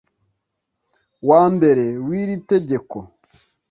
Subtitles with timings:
[1.29, 2.97] wa mbere w iri tegeko